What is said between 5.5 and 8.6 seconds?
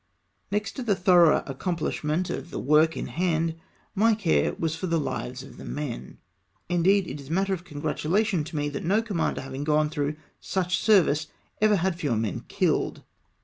the men. Indeed, it is matter of congratulation to